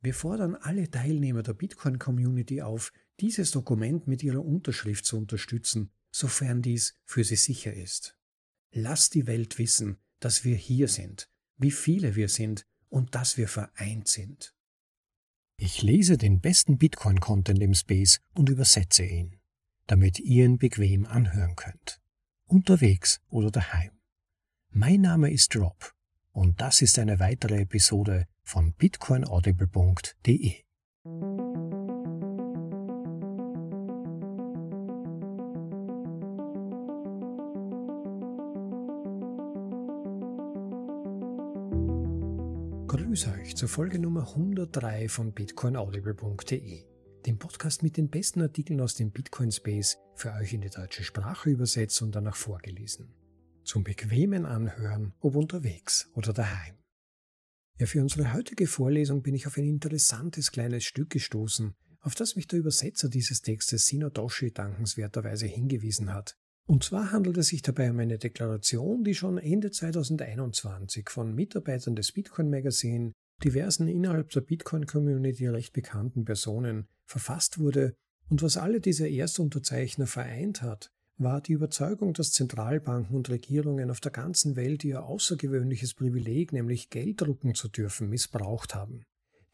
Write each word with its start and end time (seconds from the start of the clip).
Wir 0.00 0.14
fordern 0.14 0.54
alle 0.54 0.90
Teilnehmer 0.90 1.42
der 1.42 1.54
Bitcoin-Community 1.54 2.62
auf, 2.62 2.92
dieses 3.20 3.50
Dokument 3.50 4.06
mit 4.06 4.22
ihrer 4.22 4.44
Unterschrift 4.44 5.04
zu 5.04 5.18
unterstützen, 5.18 5.90
sofern 6.10 6.62
dies 6.62 6.94
für 7.04 7.24
sie 7.24 7.36
sicher 7.36 7.72
ist. 7.72 8.16
Lass 8.70 9.10
die 9.10 9.26
Welt 9.26 9.58
wissen, 9.58 9.98
dass 10.20 10.44
wir 10.44 10.56
hier 10.56 10.88
sind, 10.88 11.28
wie 11.56 11.70
viele 11.70 12.14
wir 12.14 12.28
sind 12.28 12.64
und 12.88 13.14
dass 13.14 13.36
wir 13.36 13.48
vereint 13.48 14.08
sind. 14.08 14.54
Ich 15.56 15.82
lese 15.82 16.16
den 16.16 16.40
besten 16.40 16.78
Bitcoin-Content 16.78 17.60
im 17.60 17.74
Space 17.74 18.20
und 18.34 18.48
übersetze 18.48 19.04
ihn, 19.04 19.40
damit 19.88 20.20
ihr 20.20 20.44
ihn 20.44 20.58
bequem 20.58 21.04
anhören 21.06 21.56
könnt. 21.56 22.00
Unterwegs 22.46 23.20
oder 23.28 23.50
daheim. 23.50 23.90
Mein 24.70 25.00
Name 25.00 25.32
ist 25.32 25.56
Rob 25.56 25.94
und 26.30 26.60
das 26.60 26.82
ist 26.82 26.98
eine 27.00 27.18
weitere 27.18 27.62
Episode 27.62 28.28
von 28.48 28.72
bitcoinaudible.de. 28.72 30.54
Grüß 42.86 43.28
euch 43.28 43.54
zur 43.54 43.68
Folge 43.68 43.98
Nummer 43.98 44.28
103 44.28 45.10
von 45.10 45.32
bitcoinaudible.de, 45.32 46.84
dem 47.26 47.38
Podcast 47.38 47.82
mit 47.82 47.98
den 47.98 48.08
besten 48.08 48.40
Artikeln 48.40 48.80
aus 48.80 48.94
dem 48.94 49.10
Bitcoin 49.10 49.52
Space 49.52 49.98
für 50.14 50.32
euch 50.32 50.54
in 50.54 50.62
die 50.62 50.70
deutsche 50.70 51.04
Sprache 51.04 51.50
übersetzt 51.50 52.00
und 52.00 52.14
danach 52.14 52.36
vorgelesen. 52.36 53.12
Zum 53.62 53.84
bequemen 53.84 54.46
Anhören, 54.46 55.12
ob 55.20 55.36
unterwegs 55.36 56.10
oder 56.14 56.32
daheim. 56.32 56.77
Ja, 57.78 57.86
für 57.86 58.00
unsere 58.00 58.32
heutige 58.34 58.66
Vorlesung 58.66 59.22
bin 59.22 59.34
ich 59.34 59.46
auf 59.46 59.56
ein 59.56 59.64
interessantes 59.64 60.50
kleines 60.50 60.82
Stück 60.82 61.10
gestoßen, 61.10 61.74
auf 62.00 62.16
das 62.16 62.34
mich 62.34 62.48
der 62.48 62.58
Übersetzer 62.58 63.08
dieses 63.08 63.40
Textes 63.40 63.86
Sinodoshi 63.86 64.52
dankenswerterweise 64.52 65.46
hingewiesen 65.46 66.12
hat. 66.12 66.36
Und 66.66 66.82
zwar 66.82 67.12
handelt 67.12 67.38
es 67.38 67.46
sich 67.46 67.62
dabei 67.62 67.92
um 67.92 68.00
eine 68.00 68.18
Deklaration, 68.18 69.04
die 69.04 69.14
schon 69.14 69.38
Ende 69.38 69.70
2021 69.70 71.08
von 71.08 71.34
Mitarbeitern 71.34 71.94
des 71.94 72.10
Bitcoin 72.12 72.50
Magazine, 72.50 73.12
diversen 73.44 73.86
innerhalb 73.86 74.30
der 74.30 74.40
Bitcoin 74.40 74.84
Community 74.84 75.46
recht 75.46 75.72
bekannten 75.72 76.24
Personen 76.24 76.88
verfasst 77.04 77.60
wurde 77.60 77.94
und 78.28 78.42
was 78.42 78.56
alle 78.56 78.80
diese 78.80 79.08
Erstunterzeichner 79.08 80.08
vereint 80.08 80.62
hat, 80.62 80.90
war 81.18 81.40
die 81.40 81.52
Überzeugung, 81.52 82.14
dass 82.14 82.32
Zentralbanken 82.32 83.16
und 83.16 83.28
Regierungen 83.28 83.90
auf 83.90 84.00
der 84.00 84.12
ganzen 84.12 84.56
Welt 84.56 84.84
ihr 84.84 85.02
außergewöhnliches 85.02 85.94
Privileg, 85.94 86.52
nämlich 86.52 86.90
Geld 86.90 87.20
drucken 87.20 87.54
zu 87.54 87.68
dürfen, 87.68 88.08
missbraucht 88.08 88.74
haben. 88.74 89.04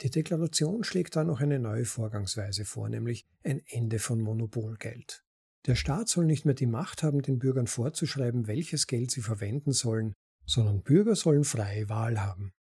Die 0.01 0.11
Deklaration 0.11 0.85
schlägt 0.85 1.17
da 1.17 1.25
noch 1.25 1.41
eine 1.41 1.59
neue 1.59 1.85
Vorgangsweise 1.85 2.65
vor, 2.65 2.89
nämlich 2.89 3.25
ein 3.43 3.63
Ende 3.67 3.99
von 3.99 4.21
Monopolgeld. 4.21 5.25
Der 5.67 5.77
Staat 5.77 6.09
soll 6.09 6.27
nicht 6.27 6.45
mehr 6.45 6.55
die 6.55 6.67
Macht 6.67 7.03
haben, 7.03 7.23
den 7.23 7.39
Bürgern 7.39 7.67
vorzuschreiben, 7.67 8.47
welches 8.47 8.87
Geld 8.87 9.11
sie 9.11 9.23
verwenden 9.23 9.73
sollen, 9.73 10.13
sondern 10.47 10.83
Bürger 10.83 11.17
sollen 11.17 11.45
freie 11.45 11.89
Wahl 11.89 12.21
haben. 12.21 12.53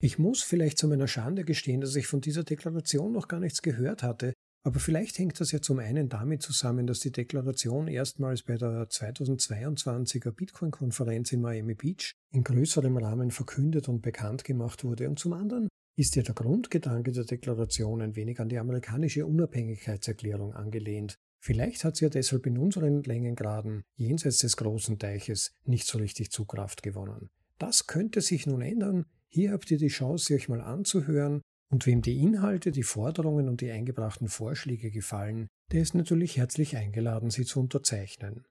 Ich 0.00 0.18
muss 0.18 0.42
vielleicht 0.42 0.78
zu 0.78 0.86
meiner 0.86 1.08
Schande 1.08 1.44
gestehen, 1.44 1.80
dass 1.80 1.96
ich 1.96 2.06
von 2.06 2.20
dieser 2.20 2.44
Deklaration 2.44 3.10
noch 3.10 3.26
gar 3.26 3.40
nichts 3.40 3.62
gehört 3.62 4.04
hatte, 4.04 4.34
aber 4.68 4.80
vielleicht 4.80 5.18
hängt 5.18 5.40
das 5.40 5.50
ja 5.52 5.62
zum 5.62 5.78
einen 5.78 6.10
damit 6.10 6.42
zusammen, 6.42 6.86
dass 6.86 7.00
die 7.00 7.10
Deklaration 7.10 7.88
erstmals 7.88 8.42
bei 8.42 8.58
der 8.58 8.86
2022er 8.86 10.30
Bitcoin-Konferenz 10.30 11.32
in 11.32 11.40
Miami 11.40 11.74
Beach 11.74 12.12
in 12.32 12.44
größerem 12.44 12.98
Rahmen 12.98 13.30
verkündet 13.30 13.88
und 13.88 14.02
bekannt 14.02 14.44
gemacht 14.44 14.84
wurde. 14.84 15.08
Und 15.08 15.18
zum 15.18 15.32
anderen 15.32 15.68
ist 15.96 16.16
ja 16.16 16.22
der 16.22 16.34
Grundgedanke 16.34 17.12
der 17.12 17.24
Deklaration 17.24 18.02
ein 18.02 18.14
wenig 18.14 18.40
an 18.40 18.50
die 18.50 18.58
amerikanische 18.58 19.24
Unabhängigkeitserklärung 19.24 20.52
angelehnt. 20.52 21.14
Vielleicht 21.40 21.84
hat 21.84 21.96
sie 21.96 22.04
ja 22.04 22.10
deshalb 22.10 22.44
in 22.44 22.58
unseren 22.58 23.02
Längengraden 23.04 23.84
jenseits 23.96 24.40
des 24.40 24.58
großen 24.58 24.98
Teiches 24.98 25.50
nicht 25.64 25.86
so 25.86 25.96
richtig 25.96 26.30
Zugkraft 26.30 26.82
gewonnen. 26.82 27.30
Das 27.56 27.86
könnte 27.86 28.20
sich 28.20 28.46
nun 28.46 28.60
ändern. 28.60 29.06
Hier 29.28 29.52
habt 29.52 29.70
ihr 29.70 29.78
die 29.78 29.88
Chance, 29.88 30.26
sie 30.26 30.34
euch 30.34 30.50
mal 30.50 30.60
anzuhören 30.60 31.40
und 31.70 31.86
wem 31.86 32.02
die 32.02 32.18
Inhalte, 32.18 32.70
die 32.70 32.82
Forderungen 32.82 33.48
und 33.48 33.60
die 33.60 33.70
eingebrachten 33.70 34.28
Vorschläge 34.28 34.90
gefallen, 34.90 35.48
der 35.72 35.82
ist 35.82 35.94
natürlich 35.94 36.36
herzlich 36.36 36.76
eingeladen, 36.76 37.30
sie 37.30 37.44
zu 37.44 37.60
unterzeichnen. 37.60 38.46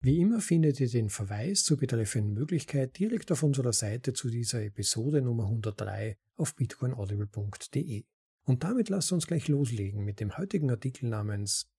Wie 0.00 0.20
immer 0.20 0.40
findet 0.40 0.80
ihr 0.80 0.88
den 0.88 1.08
Verweis 1.08 1.64
zur 1.64 1.78
betreffenden 1.78 2.34
Möglichkeit 2.34 2.98
direkt 2.98 3.32
auf 3.32 3.42
unserer 3.42 3.72
Seite 3.72 4.12
zu 4.12 4.28
dieser 4.28 4.62
Episode 4.62 5.22
Nummer 5.22 5.44
103 5.44 6.18
auf 6.36 6.54
bitcoinaudible.de. 6.54 8.04
Und 8.44 8.64
damit 8.64 8.90
lasst 8.90 9.12
uns 9.12 9.26
gleich 9.26 9.48
loslegen 9.48 10.04
mit 10.04 10.20
dem 10.20 10.36
heutigen 10.36 10.70
Artikel 10.70 11.08
namens 11.08 11.70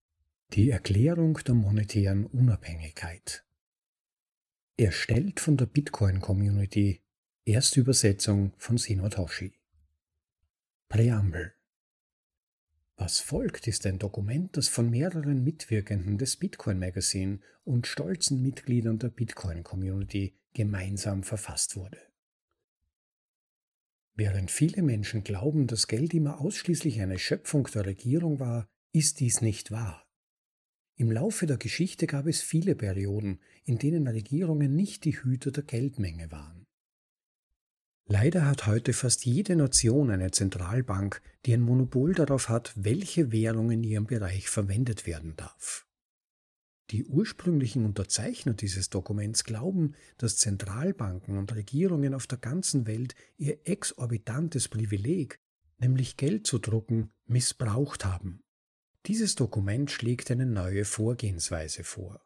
Die 0.54 0.72
Erklärung 0.72 1.38
der 1.46 1.54
monetären 1.54 2.26
Unabhängigkeit. 2.26 3.46
Erstellt 4.78 5.40
von 5.40 5.58
der 5.58 5.68
Bitcoin 5.68 6.20
Community. 6.20 7.02
Erste 7.46 7.80
Übersetzung 7.80 8.54
von 8.58 8.78
Sinotoshi. 8.78 9.54
Präambel 10.88 11.56
Was 12.96 13.20
folgt, 13.20 13.68
ist 13.68 13.86
ein 13.88 13.98
Dokument, 13.98 14.56
das 14.56 14.68
von 14.68 14.90
mehreren 14.90 15.44
Mitwirkenden 15.44 16.20
des 16.20 16.38
Bitcoin 16.38 16.78
Magazine 16.78 17.40
und 17.64 17.88
stolzen 17.88 18.42
Mitgliedern 18.44 19.00
der 19.00 19.10
Bitcoin 19.10 19.64
Community 19.64 20.38
gemeinsam 20.54 21.24
verfasst 21.24 21.76
wurde. 21.76 22.00
Während 24.14 24.52
viele 24.52 24.84
Menschen 24.84 25.24
glauben, 25.24 25.66
dass 25.66 25.88
Geld 25.88 26.14
immer 26.14 26.40
ausschließlich 26.40 27.02
eine 27.02 27.18
Schöpfung 27.18 27.68
der 27.74 27.88
Regierung 27.88 28.40
war, 28.40 28.70
ist 28.94 29.20
dies 29.20 29.42
nicht 29.42 29.72
wahr. 29.72 30.08
Im 30.98 31.12
Laufe 31.12 31.48
der 31.48 31.58
Geschichte 31.58 32.06
gab 32.06 32.28
es 32.28 32.42
viele 32.42 32.76
Perioden, 32.76 33.42
in 33.66 33.80
denen 33.80 34.08
Regierungen 34.08 34.76
nicht 34.76 35.04
die 35.04 35.18
Hüter 35.18 35.52
der 35.52 35.64
Geldmenge 35.64 36.32
waren. 36.32 36.55
Leider 38.08 38.46
hat 38.46 38.68
heute 38.68 38.94
fast 38.94 39.26
jede 39.26 39.56
Nation 39.56 40.12
eine 40.12 40.30
Zentralbank, 40.30 41.22
die 41.46 41.54
ein 41.54 41.62
Monopol 41.62 42.14
darauf 42.14 42.50
hat, 42.50 42.72
welche 42.76 43.32
Währung 43.32 43.72
in 43.72 43.84
ihrem 43.84 44.06
Bereich 44.06 44.48
verwendet 44.48 45.08
werden 45.08 45.36
darf. 45.36 45.88
Die 46.92 47.04
ursprünglichen 47.04 47.84
Unterzeichner 47.84 48.54
dieses 48.54 48.92
Dokuments 48.92 49.44
glauben, 49.44 49.96
dass 50.20 50.38
Zentralbanken 50.38 51.40
und 51.40 51.56
Regierungen 51.56 52.14
auf 52.14 52.28
der 52.28 52.38
ganzen 52.38 52.86
Welt 52.86 53.16
ihr 53.38 53.68
exorbitantes 53.68 54.68
Privileg, 54.68 55.40
nämlich 55.80 56.16
Geld 56.16 56.46
zu 56.46 56.60
drucken, 56.60 57.12
missbraucht 57.26 58.06
haben. 58.06 58.44
Dieses 59.08 59.34
Dokument 59.34 59.90
schlägt 59.90 60.30
eine 60.30 60.46
neue 60.46 60.86
Vorgehensweise 60.86 61.84
vor. 61.84 62.22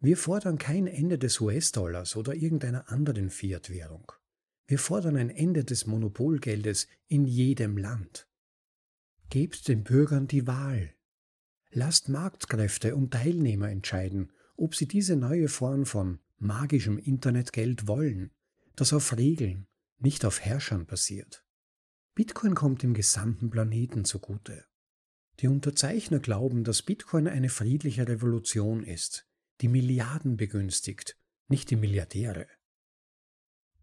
Wir 0.00 0.18
fordern 0.18 0.58
kein 0.58 0.86
Ende 0.86 1.18
des 1.18 1.40
US-Dollars 1.40 2.14
oder 2.16 2.34
irgendeiner 2.34 2.90
anderen 2.90 3.30
Fiat-Währung. 3.30 4.12
Wir 4.66 4.78
fordern 4.78 5.16
ein 5.16 5.30
Ende 5.30 5.64
des 5.64 5.86
Monopolgeldes 5.86 6.88
in 7.06 7.24
jedem 7.24 7.76
Land. 7.76 8.28
Gebt 9.30 9.68
den 9.68 9.84
Bürgern 9.84 10.26
die 10.26 10.46
Wahl. 10.46 10.94
Lasst 11.70 12.08
Marktkräfte 12.08 12.96
und 12.96 13.12
Teilnehmer 13.12 13.70
entscheiden, 13.70 14.32
ob 14.56 14.74
sie 14.74 14.88
diese 14.88 15.16
neue 15.16 15.48
Form 15.48 15.86
von 15.86 16.20
magischem 16.38 16.98
Internetgeld 16.98 17.86
wollen, 17.86 18.30
das 18.74 18.92
auf 18.92 19.16
Regeln, 19.16 19.66
nicht 19.98 20.24
auf 20.24 20.40
Herrschern 20.40 20.86
basiert. 20.86 21.44
Bitcoin 22.14 22.54
kommt 22.54 22.82
dem 22.82 22.94
gesamten 22.94 23.50
Planeten 23.50 24.04
zugute. 24.04 24.64
Die 25.40 25.48
Unterzeichner 25.48 26.18
glauben, 26.18 26.64
dass 26.64 26.82
Bitcoin 26.82 27.28
eine 27.28 27.50
friedliche 27.50 28.08
Revolution 28.08 28.82
ist, 28.82 29.28
die 29.60 29.68
Milliarden 29.68 30.36
begünstigt, 30.36 31.18
nicht 31.48 31.70
die 31.70 31.76
Milliardäre. 31.76 32.46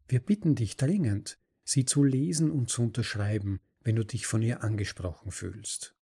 Wir 0.07 0.19
bitten 0.19 0.55
dich 0.55 0.77
dringend, 0.77 1.39
sie 1.63 1.85
zu 1.85 2.03
lesen 2.03 2.51
und 2.51 2.69
zu 2.69 2.83
unterschreiben, 2.83 3.59
wenn 3.81 3.95
du 3.95 4.05
dich 4.05 4.25
von 4.25 4.41
ihr 4.41 4.63
angesprochen 4.63 5.31
fühlst. 5.31 5.95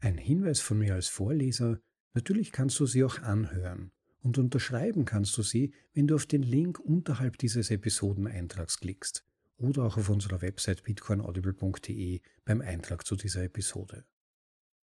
Ein 0.00 0.18
Hinweis 0.18 0.60
von 0.60 0.78
mir 0.78 0.94
als 0.94 1.08
Vorleser, 1.08 1.80
natürlich 2.14 2.52
kannst 2.52 2.80
du 2.80 2.86
sie 2.86 3.04
auch 3.04 3.18
anhören 3.18 3.92
und 4.22 4.38
unterschreiben 4.38 5.04
kannst 5.04 5.36
du 5.36 5.42
sie, 5.42 5.74
wenn 5.92 6.06
du 6.06 6.14
auf 6.14 6.26
den 6.26 6.42
Link 6.42 6.78
unterhalb 6.78 7.38
dieses 7.38 7.70
Episodeneintrags 7.70 8.78
klickst 8.78 9.24
oder 9.56 9.84
auch 9.84 9.96
auf 9.98 10.08
unserer 10.08 10.40
Website 10.42 10.82
bitcoinaudible.de 10.82 12.20
beim 12.44 12.60
Eintrag 12.60 13.06
zu 13.06 13.16
dieser 13.16 13.44
Episode. 13.44 14.04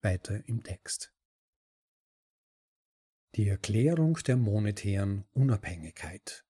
Weiter 0.02 0.48
im 0.48 0.64
Text. 0.64 1.14
Die 3.36 3.48
Erklärung 3.48 4.16
der 4.26 4.38
monetären 4.38 5.26
Unabhängigkeit. 5.34 6.47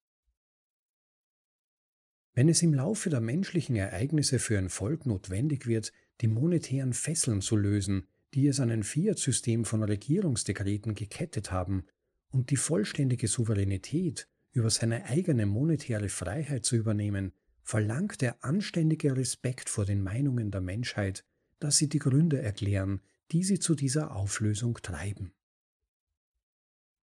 Wenn 2.37 2.49
es 2.49 2.61
im 2.61 2.75
Laufe 2.75 3.09
der 3.09 3.19
menschlichen 3.19 3.75
Ereignisse 3.75 4.37
für 4.37 4.59
ein 4.59 4.69
Volk 4.69 5.07
notwendig 5.07 5.65
wird, 5.65 5.91
die 6.21 6.27
monetären 6.27 6.93
Fesseln 6.93 7.41
zu 7.41 7.55
lösen, 7.55 8.05
die 8.35 8.45
es 8.45 8.59
an 8.59 8.69
ein 8.69 8.83
Fiat-System 8.83 9.65
von 9.65 9.81
Regierungsdekreten 9.81 10.93
gekettet 10.93 11.51
haben, 11.51 11.87
und 12.29 12.51
die 12.51 12.55
vollständige 12.57 13.27
Souveränität 13.27 14.29
über 14.51 14.69
seine 14.69 15.05
eigene 15.05 15.47
monetäre 15.47 16.09
Freiheit 16.09 16.63
zu 16.63 16.75
übernehmen, 16.75 17.33
verlangt 17.63 18.21
der 18.21 18.43
anständige 18.45 19.17
Respekt 19.17 19.67
vor 19.67 19.85
den 19.85 20.03
Meinungen 20.03 20.51
der 20.51 20.61
Menschheit, 20.61 21.25
dass 21.57 21.77
sie 21.77 21.89
die 21.89 21.97
Gründe 21.97 22.39
erklären, 22.39 23.01
die 23.31 23.43
sie 23.43 23.57
zu 23.57 23.73
dieser 23.73 24.15
Auflösung 24.15 24.75
treiben. 24.83 25.33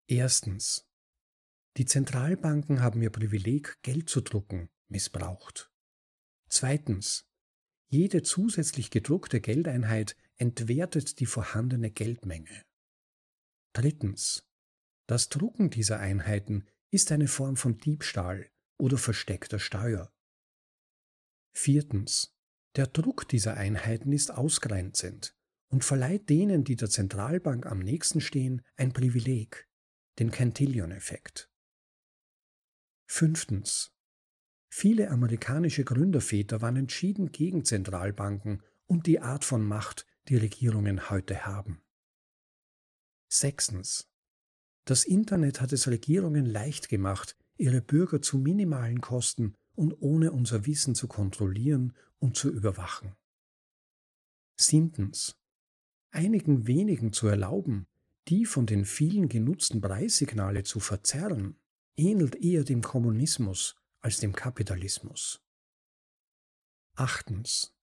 Erstens. 0.07 0.87
Die 1.77 1.87
Zentralbanken 1.87 2.83
haben 2.83 3.03
ihr 3.03 3.11
Privileg, 3.11 3.83
Geld 3.83 4.09
zu 4.09 4.21
drucken, 4.21 4.69
missbraucht. 4.95 5.73
Zweitens. 6.49 7.27
Jede 7.89 8.23
zusätzlich 8.23 8.91
gedruckte 8.91 9.41
Geldeinheit 9.41 10.17
entwertet 10.37 11.19
die 11.19 11.27
vorhandene 11.27 11.91
Geldmenge. 11.91 12.65
Drittens. 13.73 14.47
Das 15.07 15.29
Drucken 15.29 15.71
dieser 15.71 15.99
Einheiten 15.99 16.67
ist 16.91 17.11
eine 17.11 17.27
Form 17.27 17.57
von 17.57 17.77
Diebstahl 17.79 18.49
oder 18.79 18.97
versteckter 18.97 19.59
Steuer. 19.59 20.13
Viertens. 21.53 22.37
Der 22.77 22.87
Druck 22.87 23.29
dieser 23.29 23.57
Einheiten 23.57 24.13
ist 24.13 24.31
ausgrenzend 24.31 25.37
und 25.69 25.85
verleiht 25.85 26.29
denen, 26.31 26.63
die 26.63 26.77
der 26.77 26.89
Zentralbank 26.89 27.67
am 27.67 27.81
nächsten 27.81 28.21
stehen, 28.21 28.63
ein 28.77 28.93
Privileg, 28.93 29.69
den 30.21 30.31
Cantillon-Effekt. 30.31 31.51
Fünftens. 33.07 33.94
Viele 34.77 35.13
amerikanische 35.13 35.85
Gründerväter 35.85 36.61
waren 36.61 36.75
entschieden 36.75 37.31
gegen 37.31 37.65
Zentralbanken 37.65 38.61
und 38.87 39.07
die 39.07 39.21
Art 39.21 39.45
von 39.45 39.65
Macht, 39.65 40.05
die 40.29 40.37
Regierungen 40.37 41.11
heute 41.11 41.47
haben. 41.47 41.81
Sechstens. 43.29 44.11
Das 44.85 45.05
Internet 45.05 45.61
hat 45.61 45.73
es 45.73 45.87
Regierungen 45.87 46.45
leicht 46.45 46.89
gemacht, 46.89 47.37
ihre 47.57 47.83
Bürger 47.83 48.21
zu 48.21 48.37
minimalen 48.37 49.01
Kosten 49.01 49.55
und 49.77 49.95
ohne 50.01 50.33
unser 50.33 50.67
Wissen 50.67 50.97
zu 50.97 51.07
kontrollieren 51.07 51.93
und 52.19 52.37
zu 52.37 52.51
überwachen. 52.51 53.15
Siebtens. 54.57 55.37
Einigen 56.11 56.67
wenigen 56.67 57.13
zu 57.13 57.29
erlauben, 57.29 57.87
die 58.27 58.45
von 58.45 58.67
den 58.67 58.85
vielen 58.85 59.29
genutzten 59.29 59.81
Preissignale 59.81 60.65
zu 60.65 60.81
verzerren, 60.81 61.61
ähnelt 61.97 62.35
eher 62.35 62.65
dem 62.65 62.83
Kommunismus 62.83 63.77
als 64.05 64.21
dem 64.21 64.35
Kapitalismus. 64.35 65.41
Achtens. 66.95 67.75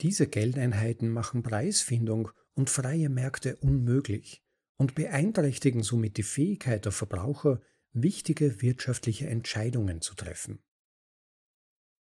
Diese 0.00 0.26
Geldeinheiten 0.26 1.10
machen 1.10 1.42
Preisfindung 1.42 2.30
und 2.54 2.70
freie 2.70 3.10
Märkte 3.10 3.56
unmöglich 3.56 4.42
und 4.78 4.94
beeinträchtigen 4.94 5.82
somit 5.82 6.16
die 6.16 6.22
Fähigkeit 6.22 6.86
der 6.86 6.92
Verbraucher, 6.92 7.60
wichtige 7.92 8.62
wirtschaftliche 8.62 9.28
Entscheidungen 9.28 10.00
zu 10.00 10.14
treffen. 10.14 10.62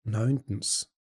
Neuntens. 0.05 0.93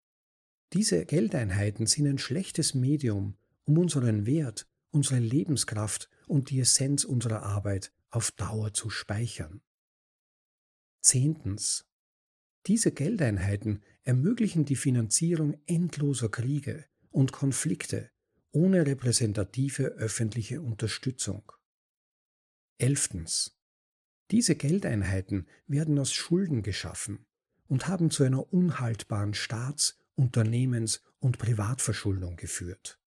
Diese 0.72 1.06
Geldeinheiten 1.06 1.88
sind 1.88 2.08
ein 2.08 2.18
schlechtes 2.18 2.74
Medium, 2.74 3.38
um 3.66 3.78
unseren 3.80 4.26
Wert, 4.26 4.66
unsere 4.92 5.20
Lebenskraft 5.20 6.10
und 6.28 6.50
die 6.50 6.62
Essenz 6.62 7.04
unserer 7.04 7.44
Arbeit 7.44 7.92
auf 8.10 8.32
Dauer 8.32 8.74
zu 8.74 8.90
speichern. 8.90 9.62
Zehntens. 11.02 11.86
Diese 12.68 12.92
Geldeinheiten 12.92 13.84
ermöglichen 14.04 14.66
die 14.66 14.76
Finanzierung 14.76 15.56
endloser 15.68 16.30
Kriege 16.30 16.86
und 17.12 17.32
Konflikte 17.32 18.10
ohne 18.52 18.88
repräsentative 18.88 19.84
öffentliche 19.84 20.62
Unterstützung. 20.62 21.52
Elftens. 22.78 23.60
Diese 24.32 24.56
Geldeinheiten 24.56 25.48
werden 25.68 26.00
aus 26.00 26.14
Schulden 26.14 26.64
geschaffen 26.64 27.26
und 27.68 27.88
haben 27.88 28.10
zu 28.10 28.24
einer 28.24 28.52
unhaltbaren 28.52 29.34
Staats-, 29.34 30.00
Unternehmens- 30.16 31.02
und 31.20 31.38
Privatverschuldung 31.38 32.36
geführt. 32.36 33.00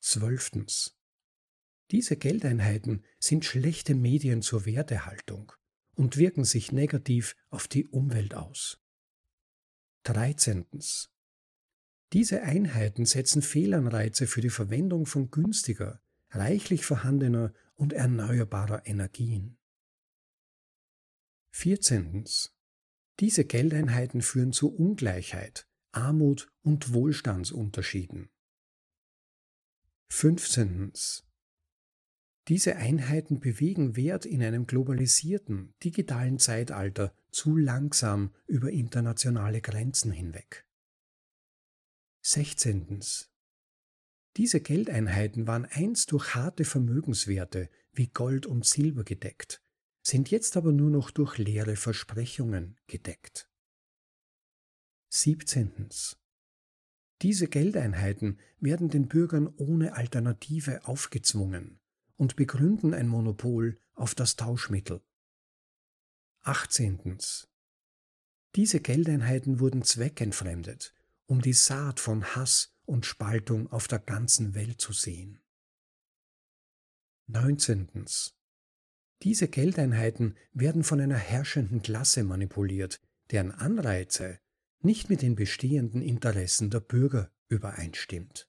Zwölftens. 0.00 0.98
Diese 1.90 2.16
Geldeinheiten 2.16 3.04
sind 3.18 3.44
schlechte 3.44 3.94
Medien 3.94 4.42
zur 4.42 4.66
Wertehaltung 4.66 5.52
und 5.96 6.16
wirken 6.16 6.44
sich 6.44 6.70
negativ 6.70 7.34
auf 7.50 7.66
die 7.66 7.86
Umwelt 7.88 8.34
aus. 8.34 8.78
Dreizehntens. 10.04 11.10
Diese 12.12 12.42
Einheiten 12.42 13.04
setzen 13.04 13.42
Fehlanreize 13.42 14.28
für 14.28 14.40
die 14.40 14.50
Verwendung 14.50 15.06
von 15.06 15.32
günstiger, 15.32 16.00
reichlich 16.30 16.84
vorhandener 16.84 17.52
und 17.74 17.92
erneuerbarer 17.92 18.86
Energien. 18.86 19.58
Vierzehntens. 21.50 22.54
Diese 23.18 23.44
Geldeinheiten 23.44 24.22
führen 24.22 24.52
zu 24.52 24.72
Ungleichheit, 24.72 25.66
Armut 25.90 26.52
und 26.62 26.92
Wohlstandsunterschieden. 26.92 28.28
Fünfzehntens. 30.08 31.25
Diese 32.48 32.76
Einheiten 32.76 33.40
bewegen 33.40 33.96
Wert 33.96 34.24
in 34.24 34.40
einem 34.40 34.68
globalisierten, 34.68 35.74
digitalen 35.82 36.38
Zeitalter 36.38 37.12
zu 37.32 37.56
langsam 37.56 38.32
über 38.46 38.70
internationale 38.70 39.60
Grenzen 39.60 40.12
hinweg. 40.12 40.64
16. 42.22 43.00
Diese 44.36 44.60
Geldeinheiten 44.60 45.48
waren 45.48 45.64
einst 45.64 46.12
durch 46.12 46.36
harte 46.36 46.64
Vermögenswerte 46.64 47.68
wie 47.92 48.08
Gold 48.08 48.46
und 48.46 48.64
Silber 48.64 49.02
gedeckt, 49.02 49.60
sind 50.02 50.30
jetzt 50.30 50.56
aber 50.56 50.70
nur 50.70 50.90
noch 50.90 51.10
durch 51.10 51.38
leere 51.38 51.74
Versprechungen 51.74 52.78
gedeckt. 52.86 53.50
17. 55.08 55.88
Diese 57.22 57.48
Geldeinheiten 57.48 58.38
werden 58.60 58.88
den 58.88 59.08
Bürgern 59.08 59.52
ohne 59.56 59.94
Alternative 59.94 60.86
aufgezwungen 60.86 61.80
und 62.16 62.36
begründen 62.36 62.94
ein 62.94 63.08
Monopol 63.08 63.78
auf 63.94 64.14
das 64.14 64.36
Tauschmittel. 64.36 65.00
18. 66.42 67.18
Diese 68.54 68.80
Geldeinheiten 68.80 69.60
wurden 69.60 69.82
zweckentfremdet, 69.82 70.94
um 71.26 71.42
die 71.42 71.52
Saat 71.52 72.00
von 72.00 72.24
Hass 72.36 72.74
und 72.84 73.04
Spaltung 73.04 73.70
auf 73.70 73.88
der 73.88 73.98
ganzen 73.98 74.54
Welt 74.54 74.80
zu 74.80 74.92
sehen. 74.92 75.42
19. 77.26 77.88
Diese 79.22 79.48
Geldeinheiten 79.48 80.36
werden 80.52 80.84
von 80.84 81.00
einer 81.00 81.16
herrschenden 81.16 81.82
Klasse 81.82 82.22
manipuliert, 82.22 83.00
deren 83.30 83.50
Anreize 83.50 84.38
nicht 84.80 85.10
mit 85.10 85.22
den 85.22 85.34
bestehenden 85.34 86.02
Interessen 86.02 86.70
der 86.70 86.80
Bürger 86.80 87.32
übereinstimmt. 87.48 88.48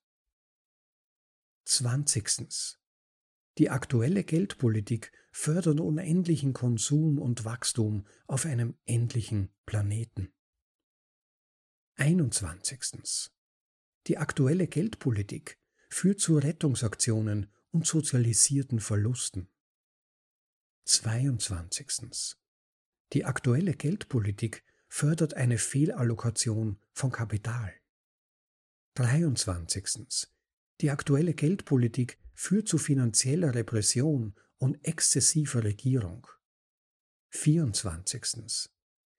20. 1.65 2.77
Die 3.57 3.71
aktuelle 3.71 4.23
Geldpolitik 4.23 5.11
fördert 5.31 5.79
unendlichen 5.79 6.53
Konsum 6.53 7.17
und 7.17 7.43
Wachstum 7.43 8.05
auf 8.27 8.45
einem 8.45 8.77
endlichen 8.85 9.49
Planeten. 9.65 10.31
21. 11.95 13.31
Die 14.05 14.17
aktuelle 14.19 14.67
Geldpolitik 14.67 15.59
führt 15.89 16.19
zu 16.19 16.37
Rettungsaktionen 16.37 17.51
und 17.71 17.87
sozialisierten 17.87 18.79
Verlusten. 18.79 19.49
22. 20.85 22.35
Die 23.13 23.25
aktuelle 23.25 23.73
Geldpolitik 23.73 24.63
fördert 24.87 25.33
eine 25.33 25.57
Fehlallokation 25.57 26.79
von 26.91 27.11
Kapital. 27.11 27.73
23. 28.93 30.27
Die 30.79 30.91
aktuelle 30.91 31.33
Geldpolitik 31.33 32.19
führt 32.37 32.67
zu 32.67 32.77
finanzieller 32.77 33.55
Repression 33.55 34.35
und 34.59 34.85
exzessiver 34.87 35.63
Regierung. 35.63 36.27
24. 37.29 38.69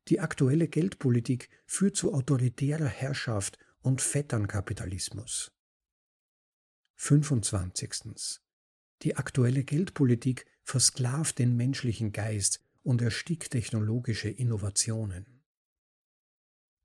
Die 0.07 0.21
aktuelle 0.21 0.69
Geldpolitik 0.69 1.51
führt 1.67 1.97
zu 1.97 2.15
autoritärer 2.15 2.87
Herrschaft 2.87 3.59
und 3.81 4.01
Vetternkapitalismus. 4.01 5.51
25. 6.95 8.41
Die 9.03 9.17
aktuelle 9.17 9.65
Geldpolitik 9.65 10.47
versklavt 10.63 11.41
den 11.41 11.57
menschlichen 11.57 12.13
Geist 12.13 12.65
und 12.85 13.03
erstickt 13.03 13.51
technologische 13.51 14.29
Innovationen. 14.29 15.43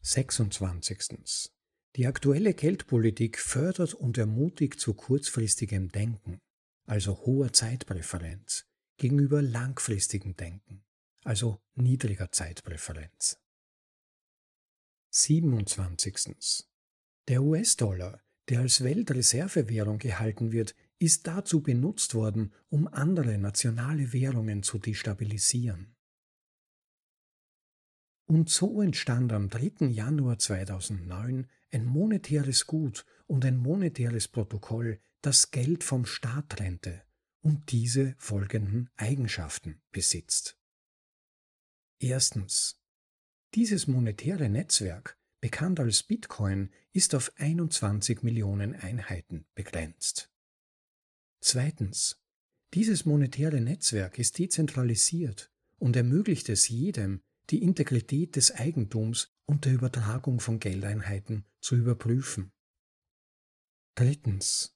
26. 0.01 1.51
Die 1.95 2.07
aktuelle 2.07 2.55
Geldpolitik 2.55 3.37
fördert 3.37 3.93
und 3.93 4.17
ermutigt 4.17 4.79
zu 4.79 4.95
kurzfristigem 4.95 5.89
Denken, 5.89 6.39
also 6.85 7.19
hoher 7.25 7.53
Zeitpräferenz, 7.53 8.65
gegenüber 8.97 9.43
langfristigem 9.43 10.35
Denken, 10.35 10.83
also 11.23 11.61
niedriger 11.75 12.31
Zeitpräferenz. 12.31 13.39
27. 15.11 16.67
Der 17.27 17.43
US-Dollar, 17.43 18.19
der 18.49 18.61
als 18.61 18.83
Weltreservewährung 18.83 19.99
gehalten 19.99 20.51
wird, 20.51 20.75
ist 20.97 21.27
dazu 21.27 21.61
benutzt 21.61 22.15
worden, 22.15 22.53
um 22.69 22.87
andere 22.87 23.37
nationale 23.37 24.13
Währungen 24.13 24.63
zu 24.63 24.79
destabilisieren. 24.79 25.95
Und 28.25 28.49
so 28.49 28.81
entstand 28.81 29.31
am 29.31 29.49
3. 29.49 29.85
Januar 29.89 30.39
2009 30.39 31.47
ein 31.73 31.85
monetäres 31.85 32.67
Gut 32.67 33.05
und 33.27 33.45
ein 33.45 33.57
monetäres 33.57 34.27
Protokoll, 34.27 34.99
das 35.21 35.51
Geld 35.51 35.83
vom 35.83 36.05
Staat 36.05 36.49
trennte 36.49 37.03
und 37.41 37.71
diese 37.71 38.15
folgenden 38.17 38.89
Eigenschaften 38.95 39.81
besitzt. 39.91 40.57
Erstens. 41.99 42.79
Dieses 43.55 43.87
monetäre 43.87 44.49
Netzwerk, 44.49 45.17
bekannt 45.39 45.79
als 45.79 46.03
Bitcoin, 46.03 46.69
ist 46.91 47.15
auf 47.15 47.31
21 47.37 48.23
Millionen 48.23 48.75
Einheiten 48.75 49.45
begrenzt. 49.55 50.31
Zweitens. 51.39 52.19
Dieses 52.73 53.05
monetäre 53.05 53.61
Netzwerk 53.61 54.17
ist 54.17 54.39
dezentralisiert 54.39 55.51
und 55.77 55.95
ermöglicht 55.95 56.49
es 56.49 56.69
jedem, 56.69 57.21
die 57.49 57.61
Integrität 57.61 58.35
des 58.35 58.51
Eigentums 58.51 59.32
und 59.45 59.65
der 59.65 59.73
Übertragung 59.73 60.39
von 60.39 60.59
Geldeinheiten 60.59 61.45
zu 61.59 61.75
überprüfen. 61.75 62.51
Drittens. 63.95 64.75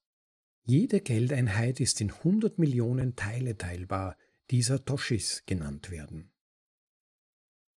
Jede 0.64 1.02
Geldeinheit 1.02 1.80
ist 1.80 2.02
in 2.02 2.12
100 2.12 2.60
Millionen 2.60 3.16
Teile 3.16 3.58
teilbar, 3.58 4.18
die 4.52 4.62
Satoshis 4.62 5.44
genannt 5.46 5.92
werden. 5.92 6.32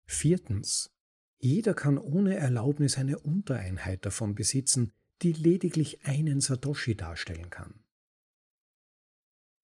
Viertens. 0.06 0.92
Jeder 1.38 1.72
kann 1.72 1.98
ohne 1.98 2.36
Erlaubnis 2.36 2.98
eine 2.98 3.18
Untereinheit 3.18 4.04
davon 4.04 4.34
besitzen, 4.34 4.92
die 5.22 5.32
lediglich 5.32 6.04
einen 6.04 6.40
Satoshi 6.40 6.96
darstellen 6.96 7.48
kann. 7.48 7.84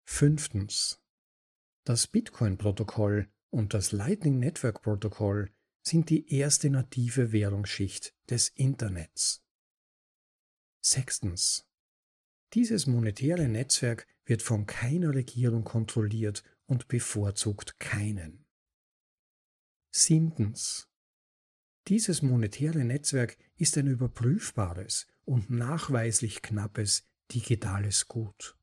Fünftens. 0.05 1.03
Das 1.85 2.07
Bitcoin-Protokoll 2.07 3.29
und 3.51 3.75
das 3.75 3.93
Lightning 3.93 4.39
Network 4.39 4.83
Protokoll 4.83 5.51
sind 5.87 6.11
die 6.11 6.35
erste 6.35 6.69
native 6.69 7.31
Währungsschicht 7.31 8.13
des 8.29 8.49
Internets. 8.49 9.45
Sechstens. 10.81 11.65
Dieses 12.55 12.89
monetäre 12.89 13.49
Netzwerk 13.49 14.09
wird 14.25 14.43
von 14.43 14.67
keiner 14.67 15.15
Regierung 15.15 15.63
kontrolliert 15.63 16.43
und 16.67 16.89
bevorzugt 16.89 17.79
keinen. 17.79 18.45
Siebtens. 19.93 20.89
Dieses 21.87 22.21
monetäre 22.21 22.85
Netzwerk 22.85 23.39
ist 23.57 23.79
ein 23.79 23.87
überprüfbares 23.87 25.07
und 25.25 25.51
nachweislich 25.51 26.43
knappes 26.43 27.07
digitales 27.33 28.09
Gut. 28.09 28.59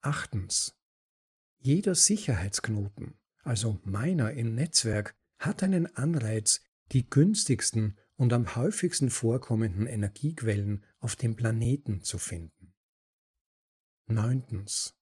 Achtens. 0.00 0.76
Jeder 1.58 1.96
Sicherheitsknoten, 1.96 3.18
also 3.42 3.80
meiner 3.82 4.32
im 4.32 4.54
Netzwerk, 4.54 5.16
hat 5.44 5.62
einen 5.62 5.94
Anreiz, 5.96 6.62
die 6.92 7.08
günstigsten 7.08 7.96
und 8.16 8.32
am 8.32 8.54
häufigsten 8.54 9.10
vorkommenden 9.10 9.86
Energiequellen 9.86 10.84
auf 11.00 11.16
dem 11.16 11.36
Planeten 11.36 12.02
zu 12.02 12.18
finden. 12.18 12.74
Neuntens. 14.06 14.94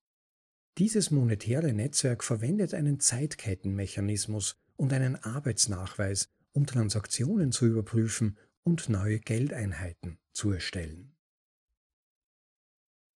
Dieses 0.78 1.10
monetäre 1.10 1.72
Netzwerk 1.72 2.24
verwendet 2.24 2.72
einen 2.72 2.98
Zeitkettenmechanismus 3.00 4.56
und 4.76 4.92
einen 4.92 5.16
Arbeitsnachweis, 5.16 6.30
um 6.52 6.66
Transaktionen 6.66 7.52
zu 7.52 7.66
überprüfen 7.66 8.38
und 8.62 8.88
neue 8.88 9.18
Geldeinheiten 9.18 10.18
zu 10.32 10.50
erstellen. 10.50 11.14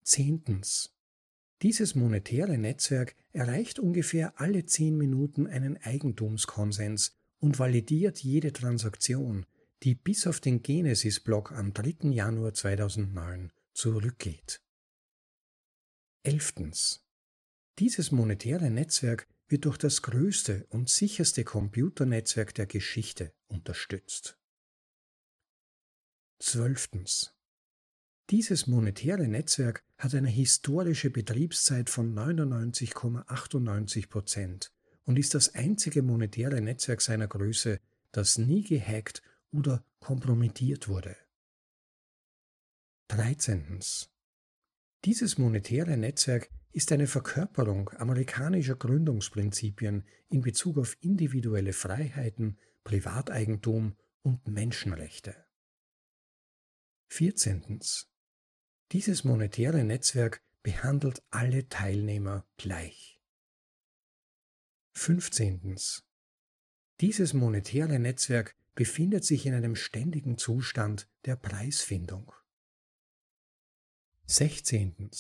Zehntens. 0.03 0.93
Dieses 1.63 1.95
monetäre 1.95 2.59
Netzwerk 2.59 3.17
erreicht 3.33 3.79
ungefähr 3.79 4.39
alle 4.39 4.67
zehn 4.67 4.97
Minuten 4.97 5.47
einen 5.47 5.79
Eigentumskonsens 5.79 7.16
und 7.39 7.59
validiert 7.59 8.23
jede 8.23 8.53
Transaktion, 8.53 9.47
die 9.83 9.95
bis 9.95 10.27
auf 10.27 10.41
den 10.41 10.63
Genesis-Block 10.63 11.53
am 11.53 11.73
3. 11.73 12.11
Januar 12.11 12.55
2009 12.55 13.53
zurückgeht. 13.75 14.63
Elftens. 16.23 17.05
Dieses 17.79 18.11
monetäre 18.11 18.71
Netzwerk 18.71 19.29
wird 19.49 19.65
durch 19.65 19.77
das 19.77 20.03
größte 20.03 20.67
und 20.71 20.89
sicherste 20.89 21.45
Computernetzwerk 21.45 22.55
der 22.55 22.67
Geschichte 22.67 23.33
unterstützt. 23.49 24.39
Zwölftens. 26.39 27.35
Dieses 28.31 28.67
monetäre 28.67 29.29
Netzwerk 29.29 29.85
hat 29.99 30.15
eine 30.15 30.29
historische 30.29 31.11
Betriebszeit 31.11 31.91
von 31.91 32.13
99,98 32.13 34.09
Prozent 34.09 34.73
und 35.07 35.19
ist 35.19 35.35
das 35.35 35.55
einzige 35.55 36.03
monetäre 36.03 36.61
Netzwerk 36.61 37.01
seiner 37.01 37.29
Größe, 37.29 37.81
das 38.13 38.39
nie 38.39 38.63
gehackt 38.63 39.23
oder 39.53 39.83
kompromittiert 40.01 40.89
wurde. 40.89 41.17
13. 43.09 43.79
Dieses 45.05 45.39
monetäre 45.39 45.97
Netzwerk 45.97 46.51
ist 46.73 46.93
eine 46.93 47.07
Verkörperung 47.07 47.91
amerikanischer 47.91 48.75
Gründungsprinzipien 48.75 50.05
in 50.29 50.43
Bezug 50.43 50.77
auf 50.77 50.97
individuelle 51.01 51.73
Freiheiten, 51.73 52.59
Privateigentum 52.85 53.97
und 54.23 54.47
Menschenrechte. 54.49 55.37
14. 57.09 57.81
Dieses 58.93 59.25
monetäre 59.25 59.85
Netzwerk 59.85 60.43
behandelt 60.63 61.23
alle 61.31 61.69
Teilnehmer 61.69 62.45
gleich. 62.57 63.16
15. 64.99 65.77
Dieses 67.03 67.35
monetäre 67.35 67.99
Netzwerk 67.99 68.57
befindet 68.75 69.27
sich 69.27 69.45
in 69.45 69.53
einem 69.53 69.77
ständigen 69.77 70.39
Zustand 70.39 71.07
der 71.27 71.37
Preisfindung. 71.37 72.33
16. 74.25 75.11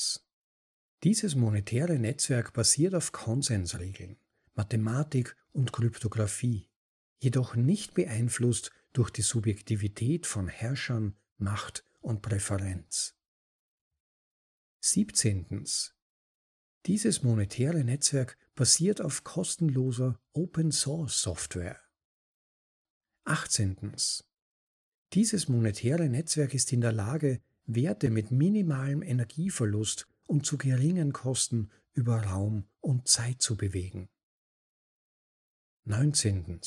Dieses 1.04 1.35
monetäre 1.35 1.99
Netzwerk 1.99 2.54
basiert 2.54 2.95
auf 2.95 3.12
Konsensregeln, 3.12 4.16
Mathematik 4.54 5.37
und 5.52 5.75
Kryptographie, 5.75 6.71
jedoch 7.18 7.54
nicht 7.54 7.92
beeinflusst 7.92 8.73
durch 8.95 9.11
die 9.11 9.23
Subjektivität 9.23 10.26
von 10.26 10.49
Herrschern, 10.49 11.16
Macht 11.37 11.85
und 12.00 12.23
Präferenz. 12.23 13.14
17. 14.80 15.66
Dieses 16.87 17.25
monetäre 17.25 17.83
Netzwerk 17.83 18.38
basiert 18.55 19.00
auf 19.00 19.25
kostenloser 19.25 20.21
Open 20.35 20.71
Source 20.71 21.21
Software. 21.21 21.81
18. 23.25 23.76
Dieses 25.12 25.49
monetäre 25.49 26.09
Netzwerk 26.09 26.55
ist 26.55 26.73
in 26.73 26.81
der 26.81 26.93
Lage, 26.93 27.40
Werte 27.64 28.09
mit 28.11 28.31
minimalem 28.31 29.02
Energieverlust 29.02 30.07
und 30.26 30.47
zu 30.47 30.59
geringen 30.59 31.12
Kosten 31.12 31.73
über 31.93 32.23
Raum 32.23 32.69
und 32.78 33.09
Zeit 33.09 33.43
zu 33.43 33.57
bewegen. 33.57 34.09
19. 35.87 36.61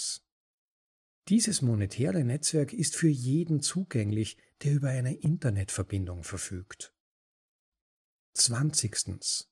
Dieses 1.30 1.62
monetäre 1.62 2.26
Netzwerk 2.26 2.74
ist 2.74 2.98
für 2.98 3.08
jeden 3.08 3.62
zugänglich, 3.62 4.36
der 4.64 4.74
über 4.74 4.90
eine 4.90 5.16
Internetverbindung 5.16 6.24
verfügt. 6.24 6.94
20. 8.34 9.48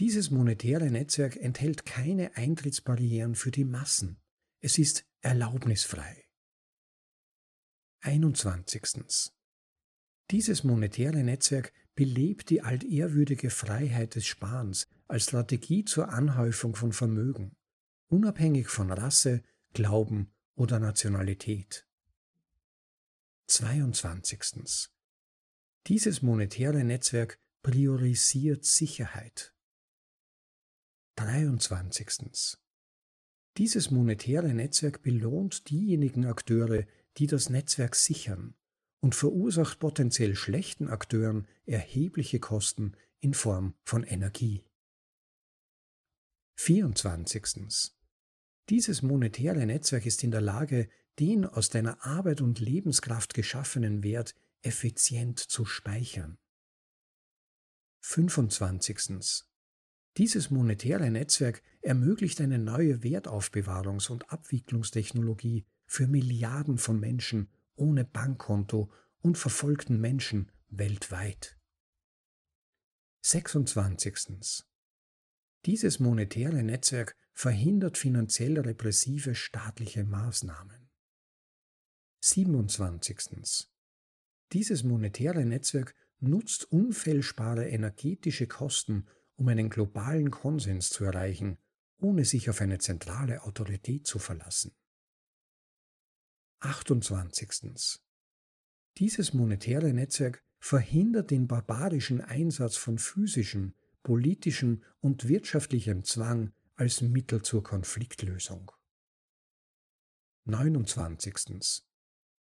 Dieses 0.00 0.30
monetäre 0.30 0.90
Netzwerk 0.90 1.36
enthält 1.36 1.84
keine 1.84 2.34
Eintrittsbarrieren 2.34 3.34
für 3.34 3.50
die 3.50 3.66
Massen. 3.66 4.18
Es 4.60 4.78
ist 4.78 5.04
erlaubnisfrei. 5.20 6.24
21. 8.00 9.30
Dieses 10.30 10.64
monetäre 10.64 11.22
Netzwerk 11.22 11.74
belebt 11.94 12.48
die 12.48 12.62
altehrwürdige 12.62 13.50
Freiheit 13.50 14.14
des 14.14 14.24
Sparens 14.24 14.88
als 15.06 15.24
Strategie 15.24 15.84
zur 15.84 16.08
Anhäufung 16.08 16.74
von 16.74 16.94
Vermögen, 16.94 17.54
unabhängig 18.08 18.68
von 18.68 18.90
Rasse, 18.90 19.42
Glauben 19.74 20.32
oder 20.54 20.78
Nationalität. 20.78 21.86
22. 23.48 24.88
Dieses 25.88 26.22
monetäre 26.22 26.84
Netzwerk 26.84 27.38
priorisiert 27.62 28.64
Sicherheit. 28.64 29.54
23. 31.20 32.56
Dieses 33.58 33.90
monetäre 33.90 34.54
Netzwerk 34.54 35.02
belohnt 35.02 35.68
diejenigen 35.68 36.24
Akteure, 36.24 36.86
die 37.18 37.26
das 37.26 37.50
Netzwerk 37.50 37.94
sichern 37.94 38.54
und 39.00 39.14
verursacht 39.14 39.80
potenziell 39.80 40.34
schlechten 40.34 40.88
Akteuren 40.88 41.46
erhebliche 41.66 42.40
Kosten 42.40 42.96
in 43.18 43.34
Form 43.34 43.74
von 43.84 44.02
Energie. 44.02 44.64
24. 46.56 47.92
Dieses 48.70 49.02
monetäre 49.02 49.66
Netzwerk 49.66 50.06
ist 50.06 50.24
in 50.24 50.30
der 50.30 50.40
Lage, 50.40 50.88
den 51.18 51.44
aus 51.44 51.68
deiner 51.68 52.02
Arbeit 52.02 52.40
und 52.40 52.60
Lebenskraft 52.60 53.34
geschaffenen 53.34 54.02
Wert 54.02 54.34
effizient 54.62 55.38
zu 55.38 55.66
speichern. 55.66 56.38
25. 58.00 59.49
Dieses 60.16 60.50
monetäre 60.50 61.10
Netzwerk 61.10 61.62
ermöglicht 61.82 62.40
eine 62.40 62.58
neue 62.58 63.02
Wertaufbewahrungs- 63.02 64.10
und 64.10 64.30
Abwicklungstechnologie 64.30 65.66
für 65.86 66.06
Milliarden 66.06 66.78
von 66.78 66.98
Menschen 66.98 67.48
ohne 67.74 68.04
Bankkonto 68.04 68.92
und 69.20 69.38
verfolgten 69.38 70.00
Menschen 70.00 70.50
weltweit. 70.68 71.58
26. 73.22 74.64
Dieses 75.66 76.00
monetäre 76.00 76.62
Netzwerk 76.62 77.16
verhindert 77.32 77.98
finanziell 77.98 78.58
repressive 78.58 79.34
staatliche 79.34 80.04
Maßnahmen. 80.04 80.90
27. 82.20 83.68
Dieses 84.52 84.82
monetäre 84.84 85.44
Netzwerk 85.44 85.94
nutzt 86.18 86.70
unfehlbare 86.70 87.68
energetische 87.68 88.46
Kosten, 88.46 89.06
um 89.40 89.48
einen 89.48 89.70
globalen 89.70 90.30
Konsens 90.30 90.90
zu 90.90 91.02
erreichen, 91.04 91.56
ohne 91.96 92.26
sich 92.26 92.50
auf 92.50 92.60
eine 92.60 92.78
zentrale 92.78 93.42
Autorität 93.44 94.06
zu 94.06 94.18
verlassen. 94.18 94.72
28. 96.58 98.00
Dieses 98.98 99.32
monetäre 99.32 99.94
Netzwerk 99.94 100.44
verhindert 100.58 101.30
den 101.30 101.48
barbarischen 101.48 102.20
Einsatz 102.20 102.76
von 102.76 102.98
physischem, 102.98 103.72
politischem 104.02 104.82
und 105.00 105.26
wirtschaftlichem 105.26 106.04
Zwang 106.04 106.52
als 106.76 107.00
Mittel 107.00 107.40
zur 107.40 107.62
Konfliktlösung. 107.62 108.70
29. 110.44 111.82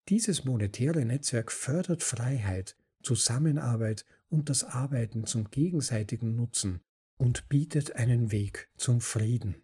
Dieses 0.08 0.44
monetäre 0.44 1.04
Netzwerk 1.04 1.52
fördert 1.52 2.02
Freiheit, 2.02 2.76
Zusammenarbeit 3.04 4.04
und 4.30 4.48
das 4.48 4.64
Arbeiten 4.64 5.26
zum 5.26 5.48
gegenseitigen 5.50 6.34
Nutzen 6.34 6.80
und 7.18 7.48
bietet 7.48 7.96
einen 7.96 8.32
Weg 8.32 8.70
zum 8.76 9.00
Frieden. 9.00 9.62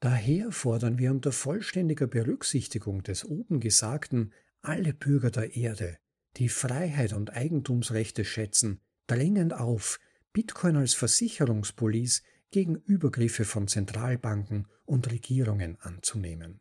Daher 0.00 0.50
fordern 0.50 0.98
wir 0.98 1.10
unter 1.10 1.30
vollständiger 1.30 2.06
Berücksichtigung 2.06 3.02
des 3.02 3.24
oben 3.24 3.60
Gesagten 3.60 4.32
alle 4.62 4.94
Bürger 4.94 5.30
der 5.30 5.54
Erde, 5.54 5.98
die 6.36 6.48
Freiheit 6.48 7.12
und 7.12 7.30
Eigentumsrechte 7.34 8.24
schätzen, 8.24 8.80
drängend 9.06 9.52
auf, 9.52 10.00
Bitcoin 10.32 10.76
als 10.76 10.94
Versicherungspolice 10.94 12.22
gegen 12.50 12.76
Übergriffe 12.76 13.44
von 13.44 13.68
Zentralbanken 13.68 14.66
und 14.84 15.10
Regierungen 15.10 15.78
anzunehmen. 15.80 16.60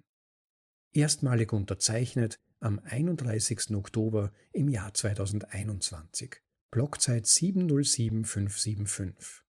Erstmalig 0.92 1.54
unterzeichnet 1.54 2.40
am 2.60 2.80
31. 2.80 3.76
Oktober 3.76 4.34
im 4.52 4.70
Jahr 4.70 4.94
2021. 4.94 6.42
Blockzeit 6.72 7.26
707575. 7.26 9.44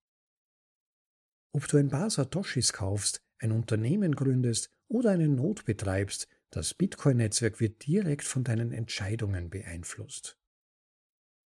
Ob 1.52 1.68
du 1.68 1.76
ein 1.76 1.90
paar 1.90 2.08
Satoshis 2.08 2.72
kaufst, 2.72 3.22
ein 3.38 3.52
Unternehmen 3.52 4.16
gründest 4.16 4.70
oder 4.88 5.10
eine 5.10 5.28
Not 5.28 5.66
betreibst, 5.66 6.28
das 6.48 6.72
Bitcoin-Netzwerk 6.72 7.60
wird 7.60 7.86
direkt 7.86 8.24
von 8.24 8.42
deinen 8.42 8.72
Entscheidungen 8.72 9.50
beeinflusst. 9.50 10.38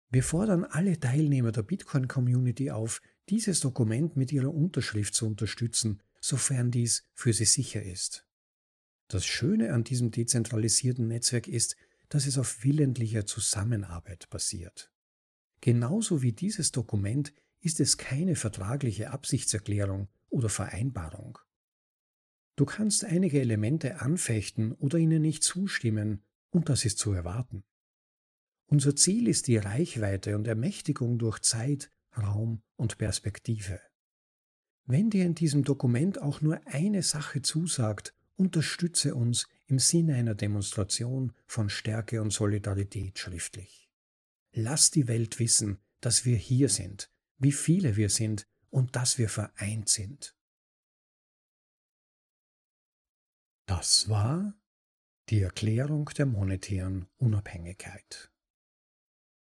Wir 0.09 0.24
fordern 0.24 0.63
alle 0.63 1.01
Teilnehmer 1.01 1.51
der 1.51 1.63
Bitcoin-Community 1.63 2.71
auf, 2.71 3.01
dieses 3.27 3.59
Dokument 3.59 4.15
mit 4.15 4.31
ihrer 4.31 4.53
Unterschrift 4.53 5.15
zu 5.15 5.27
unterstützen, 5.27 6.01
sofern 6.21 6.71
dies 6.71 7.03
für 7.13 7.33
sie 7.33 7.43
sicher 7.43 7.83
ist. 7.83 8.25
Das 9.09 9.25
Schöne 9.25 9.74
an 9.74 9.83
diesem 9.83 10.12
dezentralisierten 10.12 11.09
Netzwerk 11.09 11.50
ist, 11.50 11.75
dass 12.07 12.25
es 12.25 12.38
auf 12.38 12.63
willentlicher 12.63 13.25
Zusammenarbeit 13.25 14.29
basiert. 14.29 14.93
Genauso 15.61 16.21
wie 16.21 16.33
dieses 16.33 16.71
Dokument 16.71 17.33
ist 17.61 17.79
es 17.79 17.97
keine 17.97 18.35
vertragliche 18.35 19.11
Absichtserklärung 19.11 20.07
oder 20.29 20.49
Vereinbarung. 20.49 21.39
Du 22.55 22.65
kannst 22.65 23.05
einige 23.05 23.39
Elemente 23.39 24.01
anfechten 24.01 24.71
oder 24.73 24.97
ihnen 24.97 25.21
nicht 25.21 25.43
zustimmen, 25.43 26.23
und 26.49 26.69
das 26.69 26.85
ist 26.85 26.97
zu 26.97 27.11
erwarten. 27.11 27.63
Unser 28.65 28.95
Ziel 28.95 29.27
ist 29.27 29.47
die 29.47 29.57
Reichweite 29.57 30.35
und 30.35 30.47
Ermächtigung 30.47 31.19
durch 31.19 31.39
Zeit, 31.39 31.91
Raum 32.17 32.61
und 32.75 32.97
Perspektive. 32.97 33.79
Wenn 34.86 35.10
dir 35.10 35.25
in 35.25 35.36
diesem 35.36 35.63
Dokument 35.63 36.21
auch 36.21 36.41
nur 36.41 36.60
eine 36.65 37.03
Sache 37.03 37.41
zusagt, 37.41 38.13
unterstütze 38.36 39.15
uns 39.15 39.47
im 39.67 39.79
Sinne 39.79 40.15
einer 40.15 40.36
Demonstration 40.36 41.34
von 41.45 41.69
Stärke 41.69 42.21
und 42.21 42.32
Solidarität 42.32 43.19
schriftlich. 43.19 43.87
Lass 44.60 44.89
die 44.89 45.08
Welt 45.08 45.38
wissen, 45.38 45.78
dass 46.02 46.26
wir 46.26 46.36
hier 46.36 46.67
sind, 46.70 47.12
wie 47.38 47.52
viele 47.52 47.96
wir 47.96 48.10
sind 48.10 48.48
und 48.72 48.96
dass 48.96 49.20
wir 49.20 49.30
vereint 49.30 49.88
sind. 49.88 50.36
Das 53.67 54.10
war 54.10 54.60
die 55.30 55.41
Erklärung 55.41 56.06
der 56.17 56.26
monetären 56.26 57.06
Unabhängigkeit. 57.17 58.32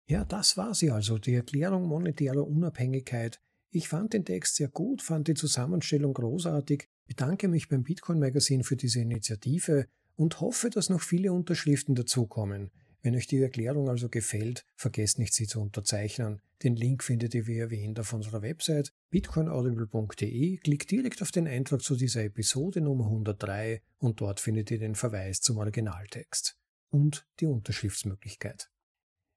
Ja, 0.06 0.24
das 0.24 0.56
war 0.56 0.76
sie 0.76 0.92
also, 0.92 1.18
die 1.18 1.34
Erklärung 1.34 1.88
monetärer 1.88 2.46
Unabhängigkeit. 2.46 3.42
Ich 3.72 3.88
fand 3.88 4.12
den 4.12 4.24
Text 4.24 4.54
sehr 4.54 4.68
gut, 4.68 5.02
fand 5.02 5.26
die 5.26 5.34
Zusammenstellung 5.34 6.14
großartig, 6.14 6.88
bedanke 7.08 7.48
mich 7.48 7.68
beim 7.68 7.82
Bitcoin 7.82 8.20
Magazine 8.20 8.62
für 8.62 8.76
diese 8.76 9.00
Initiative 9.00 9.88
und 10.14 10.40
hoffe, 10.40 10.70
dass 10.70 10.88
noch 10.88 11.00
viele 11.00 11.32
Unterschriften 11.32 11.96
dazukommen. 11.96 12.70
Wenn 13.02 13.16
euch 13.16 13.26
die 13.26 13.40
Erklärung 13.40 13.88
also 13.88 14.08
gefällt, 14.08 14.64
vergesst 14.76 15.18
nicht, 15.18 15.32
sie 15.32 15.46
zu 15.46 15.60
unterzeichnen. 15.60 16.42
Den 16.62 16.76
Link 16.76 17.02
findet 17.02 17.34
ihr 17.34 17.46
wie 17.46 17.58
erwähnt 17.58 17.98
auf 17.98 18.12
unserer 18.12 18.42
Website 18.42 18.92
bitcoinaudible.de. 19.10 20.58
Klickt 20.58 20.90
direkt 20.90 21.22
auf 21.22 21.30
den 21.30 21.48
Eintrag 21.48 21.80
zu 21.80 21.96
dieser 21.96 22.24
Episode 22.24 22.82
Nummer 22.82 23.06
103 23.06 23.80
und 23.98 24.20
dort 24.20 24.40
findet 24.40 24.70
ihr 24.70 24.78
den 24.78 24.94
Verweis 24.94 25.40
zum 25.40 25.56
Originaltext 25.56 26.58
und 26.90 27.26
die 27.40 27.46
Unterschriftsmöglichkeit. 27.46 28.70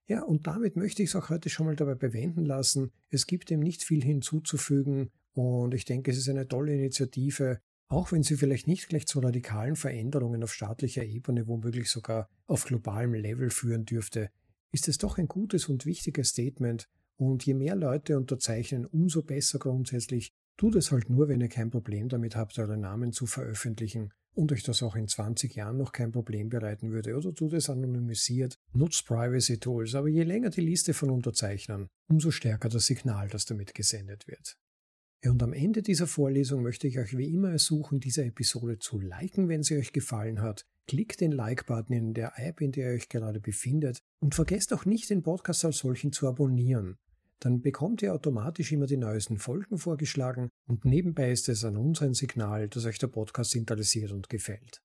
Ja, 0.08 0.24
und 0.24 0.48
damit 0.48 0.76
möchte 0.76 1.02
ich 1.02 1.10
es 1.10 1.16
auch 1.16 1.30
heute 1.30 1.50
schon 1.50 1.66
mal 1.66 1.78
dabei 1.78 1.96
bewenden 1.96 2.44
lassen. 2.44 2.92
Es 3.10 3.26
gibt 3.26 3.50
dem 3.50 3.62
nicht 3.62 3.84
viel 3.84 4.04
hinzuzufügen 4.04 5.12
und 5.32 5.74
ich 5.74 5.86
denke, 5.86 6.12
es 6.12 6.18
ist 6.18 6.28
eine 6.28 6.48
tolle 6.48 6.74
Initiative, 6.74 7.62
auch 7.94 8.12
wenn 8.12 8.24
sie 8.24 8.38
vielleicht 8.38 8.68
nicht 8.68 8.90
gleich 8.90 9.08
zu 9.08 9.20
radikalen 9.20 9.76
Veränderungen 9.76 10.44
auf 10.44 10.54
staatlicher 10.54 11.04
Ebene, 11.04 11.48
womöglich 11.48 11.90
sogar 11.90 12.28
auf 12.48 12.66
globalem 12.66 13.14
Level 13.14 13.50
führen 13.50 13.86
dürfte, 13.86 14.30
ist 14.72 14.88
es 14.88 14.98
doch 14.98 15.18
ein 15.18 15.28
gutes 15.28 15.70
und 15.70 15.86
wichtiges 15.86 16.30
Statement 16.30 16.90
und 17.16 17.46
je 17.46 17.54
mehr 17.54 17.76
Leute 17.76 18.18
unterzeichnen, 18.18 18.86
umso 18.86 19.22
besser 19.22 19.60
grundsätzlich. 19.60 20.34
Tut 20.58 20.76
es 20.76 20.92
halt 20.92 21.10
nur, 21.10 21.28
wenn 21.30 21.42
ihr 21.42 21.50
kein 21.50 21.72
Problem 21.72 22.10
damit 22.10 22.36
habt, 22.36 22.58
eure 22.60 22.78
Namen 22.78 23.12
zu 23.12 23.26
veröffentlichen 23.26 24.12
und 24.36 24.52
euch 24.52 24.64
das 24.64 24.84
auch 24.84 24.96
in 24.96 25.08
20 25.08 25.56
Jahren 25.56 25.78
noch 25.78 25.92
kein 25.92 26.12
Problem 26.12 26.50
bereiten 26.50 26.92
würde 26.92 27.16
oder 27.16 27.34
tut 27.34 27.54
es 27.54 27.70
anonymisiert, 27.70 28.60
nutzt 28.74 29.06
Privacy 29.06 29.60
Tools, 29.60 29.96
aber 29.96 30.10
je 30.10 30.24
länger 30.24 30.50
die 30.50 30.62
Liste 30.62 30.94
von 30.94 31.10
Unterzeichnern, 31.10 31.88
umso 32.08 32.32
stärker 32.32 32.70
das 32.70 32.86
Signal, 32.86 33.30
das 33.30 33.46
damit 33.46 33.74
gesendet 33.74 34.28
wird. 34.28 34.58
Und 35.26 35.42
am 35.42 35.54
Ende 35.54 35.82
dieser 35.82 36.08
Vorlesung 36.08 36.64
möchte 36.64 36.88
ich 36.88 37.00
euch 37.00 37.18
wie 37.18 37.34
immer 37.34 37.52
ersuchen, 37.52 38.00
diese 38.02 38.26
Episode 38.26 38.80
zu 38.80 39.00
liken, 39.00 39.48
wenn 39.48 39.64
sie 39.64 39.78
euch 39.78 39.94
gefallen 39.94 40.42
hat. 40.42 40.66
Klickt 40.86 41.22
den 41.22 41.32
Like-Button 41.32 41.96
in 41.96 42.14
der 42.14 42.34
App, 42.36 42.60
in 42.60 42.74
der 42.74 42.90
ihr 42.90 42.96
euch 42.96 43.08
gerade 43.08 43.40
befindet 43.40 44.00
und 44.20 44.36
vergesst 44.36 44.74
auch 44.74 44.86
nicht, 44.86 45.10
den 45.10 45.24
Podcast 45.24 45.64
als 45.64 45.78
solchen 45.78 46.12
zu 46.12 46.28
abonnieren. 46.28 46.98
Dann 47.40 47.62
bekommt 47.62 48.02
ihr 48.02 48.14
automatisch 48.14 48.72
immer 48.74 48.86
die 48.86 48.98
neuesten 48.98 49.38
Folgen 49.38 49.78
vorgeschlagen 49.78 50.50
und 50.68 50.84
nebenbei 50.84 51.32
ist 51.32 51.48
es 51.48 51.64
an 51.64 51.78
uns 51.78 52.02
ein 52.02 52.14
Signal, 52.14 52.68
dass 52.68 52.86
euch 52.86 53.00
der 53.00 53.08
Podcast 53.08 53.56
interessiert 53.56 54.12
und 54.12 54.30
gefällt. 54.30 54.82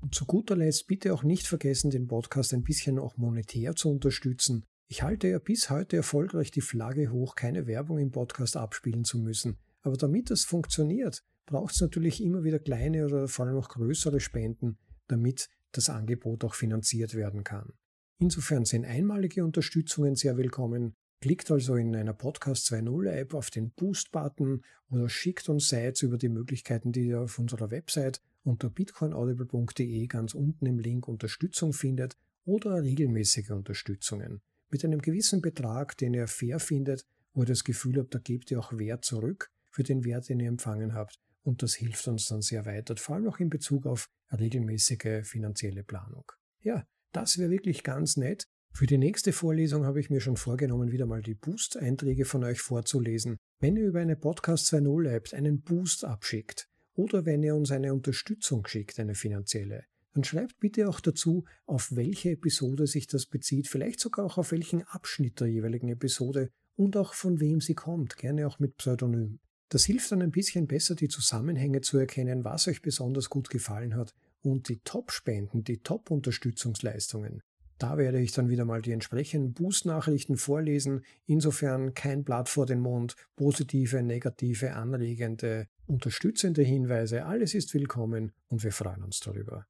Und 0.00 0.14
zu 0.14 0.24
guter 0.24 0.56
Letzt 0.56 0.86
bitte 0.86 1.12
auch 1.12 1.24
nicht 1.24 1.46
vergessen, 1.46 1.90
den 1.90 2.06
Podcast 2.06 2.54
ein 2.54 2.62
bisschen 2.62 2.98
auch 2.98 3.16
monetär 3.16 3.74
zu 3.74 3.90
unterstützen. 3.90 4.64
Ich 4.88 5.02
halte 5.02 5.28
ja 5.28 5.38
bis 5.38 5.70
heute 5.70 5.96
erfolgreich 5.96 6.50
die 6.50 6.60
Flagge 6.60 7.10
hoch, 7.10 7.34
keine 7.34 7.66
Werbung 7.66 7.98
im 7.98 8.10
Podcast 8.10 8.56
abspielen 8.56 9.04
zu 9.04 9.18
müssen. 9.18 9.56
Aber 9.84 9.98
damit 9.98 10.30
das 10.30 10.44
funktioniert, 10.44 11.22
braucht 11.44 11.74
es 11.74 11.80
natürlich 11.82 12.22
immer 12.22 12.42
wieder 12.42 12.58
kleine 12.58 13.04
oder 13.04 13.28
vor 13.28 13.46
allem 13.46 13.58
auch 13.58 13.68
größere 13.68 14.18
Spenden, 14.18 14.78
damit 15.08 15.50
das 15.72 15.90
Angebot 15.90 16.42
auch 16.42 16.54
finanziert 16.54 17.14
werden 17.14 17.44
kann. 17.44 17.74
Insofern 18.18 18.64
sind 18.64 18.86
einmalige 18.86 19.44
Unterstützungen 19.44 20.16
sehr 20.16 20.38
willkommen. 20.38 20.94
Klickt 21.20 21.50
also 21.50 21.76
in 21.76 21.94
einer 21.94 22.14
Podcast 22.14 22.72
2.0 22.72 23.10
App 23.10 23.34
auf 23.34 23.50
den 23.50 23.72
Boost-Button 23.72 24.62
oder 24.88 25.10
schickt 25.10 25.50
uns 25.50 25.68
Sites 25.68 26.00
über 26.00 26.16
die 26.16 26.30
Möglichkeiten, 26.30 26.90
die 26.90 27.08
ihr 27.08 27.20
auf 27.20 27.38
unserer 27.38 27.70
Website 27.70 28.22
unter 28.42 28.70
bitcoinaudible.de 28.70 30.06
ganz 30.06 30.32
unten 30.32 30.64
im 30.64 30.78
Link 30.78 31.08
Unterstützung 31.08 31.74
findet 31.74 32.16
oder 32.46 32.82
regelmäßige 32.82 33.50
Unterstützungen 33.50 34.40
mit 34.70 34.82
einem 34.82 35.02
gewissen 35.02 35.42
Betrag, 35.42 35.98
den 35.98 36.14
ihr 36.14 36.26
fair 36.26 36.58
findet, 36.58 37.04
wo 37.34 37.42
ihr 37.42 37.46
das 37.46 37.64
Gefühl 37.64 37.98
habt, 37.98 38.14
da 38.14 38.18
gebt 38.18 38.50
ihr 38.50 38.58
auch 38.58 38.72
Wert 38.78 39.04
zurück 39.04 39.50
für 39.74 39.82
den 39.82 40.04
Wert, 40.04 40.28
den 40.28 40.38
ihr 40.38 40.48
empfangen 40.48 40.94
habt. 40.94 41.18
Und 41.42 41.62
das 41.62 41.74
hilft 41.74 42.06
uns 42.06 42.28
dann 42.28 42.40
sehr 42.40 42.64
weiter, 42.64 42.96
vor 42.96 43.16
allem 43.16 43.28
auch 43.28 43.40
in 43.40 43.50
Bezug 43.50 43.86
auf 43.86 44.08
regelmäßige 44.32 45.24
finanzielle 45.24 45.82
Planung. 45.82 46.24
Ja, 46.62 46.86
das 47.12 47.38
wäre 47.38 47.50
wirklich 47.50 47.82
ganz 47.82 48.16
nett. 48.16 48.44
Für 48.72 48.86
die 48.86 48.98
nächste 48.98 49.32
Vorlesung 49.32 49.84
habe 49.84 50.00
ich 50.00 50.10
mir 50.10 50.20
schon 50.20 50.36
vorgenommen, 50.36 50.90
wieder 50.90 51.06
mal 51.06 51.22
die 51.22 51.34
Boost-Einträge 51.34 52.24
von 52.24 52.44
euch 52.44 52.60
vorzulesen. 52.60 53.36
Wenn 53.60 53.76
ihr 53.76 53.86
über 53.86 54.00
eine 54.00 54.16
Podcast 54.16 54.72
2.0 54.72 55.08
App 55.08 55.32
einen 55.32 55.60
Boost 55.60 56.04
abschickt 56.04 56.68
oder 56.94 57.24
wenn 57.24 57.42
ihr 57.42 57.54
uns 57.54 57.70
eine 57.70 57.92
Unterstützung 57.92 58.66
schickt, 58.66 58.98
eine 58.98 59.14
finanzielle, 59.14 59.84
dann 60.14 60.24
schreibt 60.24 60.58
bitte 60.60 60.88
auch 60.88 61.00
dazu, 61.00 61.44
auf 61.66 61.94
welche 61.94 62.30
Episode 62.30 62.86
sich 62.86 63.06
das 63.06 63.26
bezieht, 63.26 63.68
vielleicht 63.68 64.00
sogar 64.00 64.24
auch 64.24 64.38
auf 64.38 64.52
welchen 64.52 64.82
Abschnitt 64.82 65.40
der 65.40 65.48
jeweiligen 65.48 65.88
Episode 65.88 66.50
und 66.76 66.96
auch 66.96 67.14
von 67.14 67.40
wem 67.40 67.60
sie 67.60 67.74
kommt, 67.74 68.16
gerne 68.16 68.46
auch 68.46 68.58
mit 68.58 68.76
Pseudonym. 68.76 69.40
Das 69.68 69.84
hilft 69.84 70.12
dann 70.12 70.22
ein 70.22 70.30
bisschen 70.30 70.66
besser, 70.66 70.94
die 70.94 71.08
Zusammenhänge 71.08 71.80
zu 71.80 71.98
erkennen, 71.98 72.44
was 72.44 72.68
euch 72.68 72.82
besonders 72.82 73.30
gut 73.30 73.50
gefallen 73.50 73.96
hat 73.96 74.14
und 74.42 74.68
die 74.68 74.80
Top-Spenden, 74.80 75.64
die 75.64 75.78
Top-Unterstützungsleistungen. 75.78 77.40
Da 77.78 77.98
werde 77.98 78.20
ich 78.20 78.32
dann 78.32 78.48
wieder 78.48 78.64
mal 78.64 78.82
die 78.82 78.92
entsprechenden 78.92 79.52
Boost-Nachrichten 79.52 80.36
vorlesen. 80.36 81.04
Insofern 81.26 81.92
kein 81.94 82.22
Blatt 82.22 82.48
vor 82.48 82.66
den 82.66 82.80
Mund, 82.80 83.16
positive, 83.36 84.02
negative, 84.02 84.74
anregende, 84.74 85.66
unterstützende 85.86 86.62
Hinweise, 86.62 87.24
alles 87.24 87.54
ist 87.54 87.74
willkommen 87.74 88.32
und 88.48 88.62
wir 88.62 88.72
freuen 88.72 89.02
uns 89.02 89.20
darüber. 89.20 89.66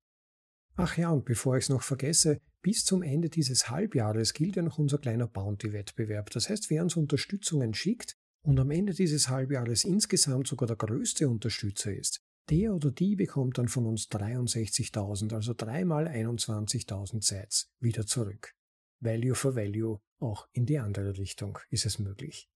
Ach 0.77 0.99
ja, 0.99 1.11
und 1.11 1.25
bevor 1.25 1.57
ich 1.57 1.65
es 1.65 1.69
noch 1.71 1.83
vergesse, 1.83 2.41
bis 2.61 2.85
zum 2.85 3.03
Ende 3.03 3.31
dieses 3.31 3.71
Halbjahres 3.71 4.35
gilt 4.35 4.57
ja 4.57 4.63
noch 4.63 4.79
unser 4.79 4.99
kleiner 4.99 5.29
Bounty-Wettbewerb. 5.29 6.31
Das 6.31 6.51
heißt, 6.51 6.69
wer 6.71 6.83
uns 6.83 6.97
Unterstützungen 6.97 7.75
schickt 7.75 8.17
und 8.45 8.61
am 8.61 8.71
Ende 8.71 8.95
dieses 8.95 9.29
Halbjahres 9.29 9.85
insgesamt 9.85 10.47
sogar 10.47 10.67
der 10.67 10.77
größte 10.77 11.29
Unterstützer 11.29 11.93
ist, 11.93 12.23
der 12.51 12.75
oder 12.75 12.91
die 12.91 13.17
bekommt 13.17 13.59
dann 13.59 13.69
von 13.69 13.87
uns 13.87 14.09
63.000, 14.11 15.35
also 15.35 15.55
dreimal 15.57 16.07
21.000 16.07 17.25
Sets 17.25 17.71
wieder 17.81 18.07
zurück. 18.07 18.55
Value 19.01 19.35
for 19.35 19.57
Value, 19.57 19.99
auch 20.19 20.47
in 20.53 20.67
die 20.67 20.79
andere 20.79 21.17
Richtung 21.17 21.59
ist 21.71 21.87
es 21.87 21.99
möglich. 21.99 22.49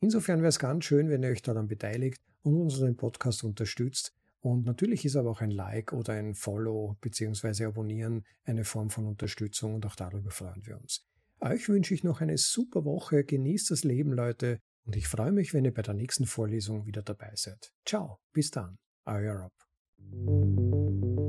Insofern 0.00 0.40
wäre 0.40 0.48
es 0.48 0.58
ganz 0.58 0.84
schön, 0.84 1.08
wenn 1.08 1.22
ihr 1.22 1.30
euch 1.30 1.42
daran 1.42 1.68
beteiligt 1.68 2.20
und 2.42 2.56
unseren 2.60 2.96
Podcast 2.96 3.44
unterstützt, 3.44 4.12
und 4.40 4.66
natürlich 4.66 5.04
ist 5.04 5.16
aber 5.16 5.30
auch 5.30 5.40
ein 5.40 5.50
Like 5.50 5.92
oder 5.92 6.12
ein 6.12 6.34
Follow 6.34 6.96
bzw. 7.00 7.64
Abonnieren 7.64 8.24
eine 8.44 8.64
Form 8.64 8.88
von 8.88 9.06
Unterstützung 9.06 9.74
und 9.74 9.84
auch 9.84 9.96
darüber 9.96 10.30
freuen 10.30 10.64
wir 10.64 10.80
uns. 10.80 11.04
Euch 11.40 11.68
wünsche 11.68 11.94
ich 11.94 12.04
noch 12.04 12.20
eine 12.20 12.38
super 12.38 12.84
Woche, 12.84 13.24
genießt 13.24 13.70
das 13.70 13.84
Leben, 13.84 14.12
Leute, 14.12 14.60
und 14.88 14.96
ich 14.96 15.06
freue 15.06 15.32
mich, 15.32 15.52
wenn 15.52 15.66
ihr 15.66 15.74
bei 15.74 15.82
der 15.82 15.92
nächsten 15.92 16.24
Vorlesung 16.24 16.86
wieder 16.86 17.02
dabei 17.02 17.32
seid. 17.34 17.74
Ciao, 17.84 18.20
bis 18.32 18.50
dann, 18.50 18.78
euer 19.04 19.34
Rob. 19.34 21.27